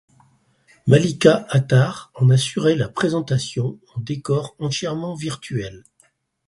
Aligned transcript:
Malika 0.87 1.45
Attar 1.51 2.11
en 2.15 2.31
assurait 2.31 2.73
la 2.73 2.89
présentation 2.89 3.79
en 3.93 3.99
décor 3.99 4.55
entièrement 4.57 5.13
virtuel. 5.13 5.83